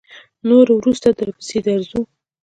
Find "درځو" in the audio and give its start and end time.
1.67-2.01